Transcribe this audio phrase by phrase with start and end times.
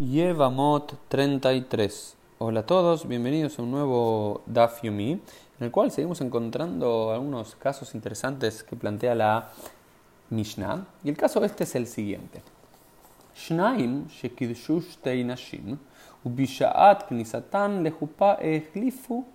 [0.00, 2.16] Yevamot 33.
[2.38, 5.20] Hola a todos, bienvenidos a un nuevo Daf Yomi, en
[5.58, 9.50] el cual seguimos encontrando algunos casos interesantes que plantea la
[10.30, 10.86] Mishnah.
[11.04, 12.40] Y el caso este es el siguiente.
[13.36, 15.76] Shnaim shekidshu shtei nashim,
[16.24, 19.26] ubisha'at knisatan lehupa ehlifu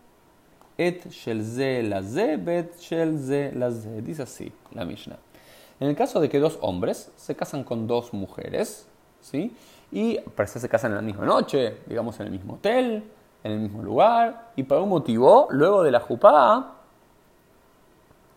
[0.80, 4.02] et shel ze laze bet shel ze laze.
[4.02, 5.20] Dice así la Mishnah.
[5.80, 8.88] En el caso de que dos hombres se casan con dos mujeres,
[9.26, 9.56] ¿sí?
[9.92, 13.04] y parece se casan en la misma noche, digamos en el mismo hotel,
[13.44, 16.74] en el mismo lugar, y por un motivo, luego de la jupá,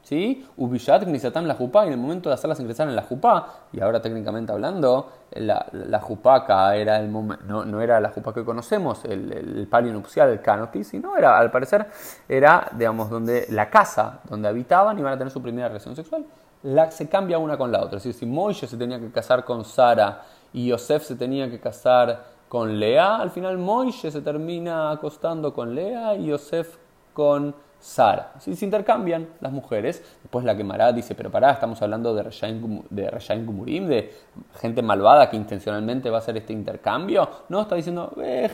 [0.03, 0.47] ¿sí?
[0.57, 4.01] Ubishat la jupá, y en el momento de hacerlas ingresar en la jupá, y ahora
[4.01, 9.67] técnicamente hablando, la, la era el momento, no, no, era la jupá que conocemos, el,
[9.69, 11.89] palio nupcial, el canopy, sino era, al parecer,
[12.29, 16.25] era, digamos, donde la casa donde habitaban iban a tener su primera relación sexual.
[16.62, 17.98] La, se cambia una con la otra.
[17.98, 21.61] Es decir, si Moisés se tenía que casar con Sara y Yosef se tenía que
[21.61, 26.78] casar con Lea, al final Moishe se termina acostando con Lea y Yosef
[27.12, 28.33] con Sara.
[28.39, 30.03] Se intercambian las mujeres.
[30.23, 34.12] Después la quemará dice, pero pará, estamos hablando de Reshaim, de Gumurim, de
[34.61, 37.29] gente malvada que intencionalmente va a hacer este intercambio.
[37.48, 38.51] No, está diciendo, eh,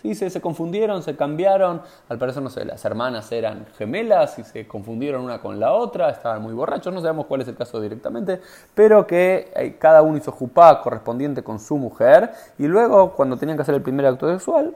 [0.00, 1.82] Sí, se, se, confundieron, se cambiaron.
[2.08, 6.10] Al parecer, no sé, las hermanas eran gemelas y se confundieron una con la otra,
[6.10, 8.40] estaban muy borrachos, no sabemos cuál es el caso directamente,
[8.76, 13.58] pero que eh, cada uno hizo jupá correspondiente con su mujer y luego, cuando tenían
[13.58, 14.72] que hacer el primer acto sexual,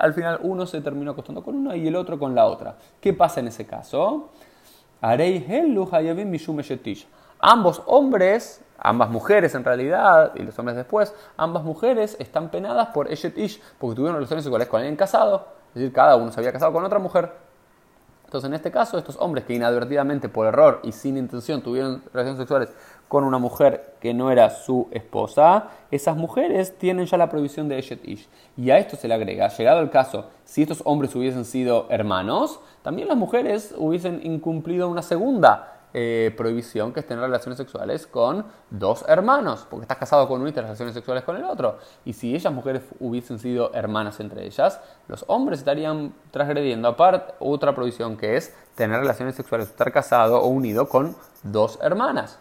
[0.00, 2.76] al final uno se terminó acostando con una y el otro con la otra.
[3.00, 4.30] ¿Qué pasa en ese caso?
[7.38, 13.12] Ambos hombres, ambas mujeres en realidad, y los hombres después, ambas mujeres están penadas por
[13.12, 16.52] Eshet Ish, porque tuvieron relaciones sexuales con alguien casado, es decir, cada uno se había
[16.52, 17.32] casado con otra mujer.
[18.24, 22.38] Entonces, en este caso, estos hombres que inadvertidamente, por error y sin intención, tuvieron relaciones
[22.38, 22.68] sexuales
[23.10, 27.76] con una mujer que no era su esposa, esas mujeres tienen ya la prohibición de
[27.76, 28.28] Eshet Ish.
[28.56, 32.60] Y a esto se le agrega, llegado el caso, si estos hombres hubiesen sido hermanos,
[32.82, 38.46] también las mujeres hubiesen incumplido una segunda eh, prohibición que es tener relaciones sexuales con
[38.70, 41.78] dos hermanos, porque estás casado con uno y tienes relaciones sexuales con el otro.
[42.04, 47.74] Y si ellas mujeres hubiesen sido hermanas entre ellas, los hombres estarían transgrediendo aparte otra
[47.74, 52.38] prohibición que es tener relaciones sexuales, estar casado o unido con dos hermanas.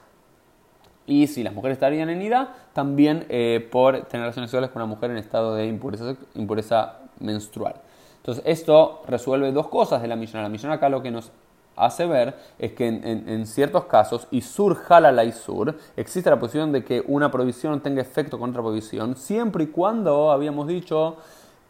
[1.10, 4.94] Y si las mujeres estarían en ida, también eh, por tener relaciones sexuales con una
[4.94, 7.74] mujer en estado de impureza, impureza menstrual.
[8.18, 10.44] Entonces, esto resuelve dos cosas de la misión.
[10.44, 11.32] La misión acá lo que nos
[11.76, 16.84] hace ver es que en, ciertos casos, Isur jala la Isur, existe la posición de
[16.84, 21.18] que una provisión tenga efecto contra provisión, siempre y cuando, habíamos dicho,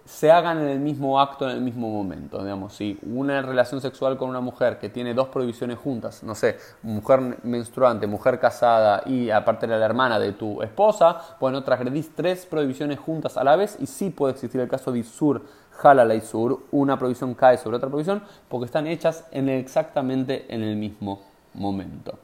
[0.09, 2.41] se hagan en el mismo acto, en el mismo momento.
[2.41, 6.57] Digamos, si una relación sexual con una mujer que tiene dos prohibiciones juntas, no sé,
[6.81, 12.47] mujer menstruante, mujer casada y aparte de la hermana de tu esposa, bueno, transgredís tres
[12.47, 16.15] prohibiciones juntas a la vez y sí puede existir el caso de Isur jala la
[16.15, 21.21] Isur, una provisión cae sobre otra provisión porque están hechas en exactamente en el mismo
[21.53, 22.17] momento.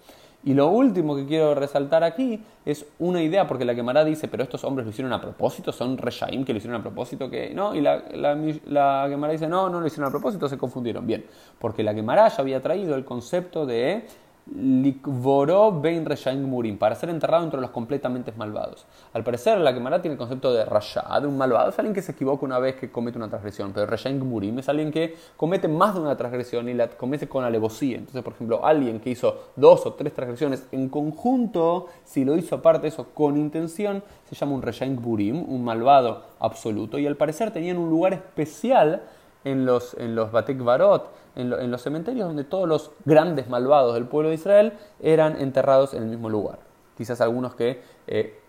[0.45, 4.43] Y lo último que quiero resaltar aquí es una idea, porque la quemará dice, pero
[4.43, 7.73] estos hombres lo hicieron a propósito, son Reshaim que lo hicieron a propósito, que no,
[7.73, 11.07] y la, la, dice, no, no lo hicieron a propósito, se confundieron.
[11.07, 11.25] Bien,
[11.57, 14.05] porque la quemará ya había traído el concepto de
[14.53, 18.85] Likvoró Bein Reshaim Murim, para ser enterrado entre los completamente malvados.
[19.13, 21.69] Al parecer, la Gemara tiene el concepto de Rasha, de un malvado.
[21.69, 24.69] Es alguien que se equivoca una vez que comete una transgresión, pero Reshaim Murim es
[24.69, 27.97] alguien que comete más de una transgresión y la comete con alevosía.
[27.97, 32.55] Entonces, por ejemplo, alguien que hizo dos o tres transgresiones en conjunto, si lo hizo
[32.55, 36.99] aparte eso con intención, se llama un Reshaim Murim, un malvado absoluto.
[36.99, 39.01] Y al parecer tenían un lugar especial
[39.45, 44.05] en los, en los Batek Barot, en, los cementerios donde todos los grandes malvados del
[44.05, 46.59] pueblo de Israel eran enterrados en el mismo lugar.
[46.97, 48.39] Quizás algunos que eh,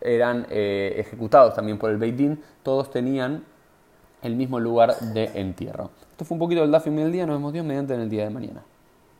[0.00, 3.44] eran eh, ejecutados también por el Beit Din, todos tenían
[4.22, 5.90] el mismo lugar de entierro.
[6.10, 8.24] Esto fue un poquito del Dafim del día, nos vemos Dios mediante en el día
[8.24, 8.62] de mañana.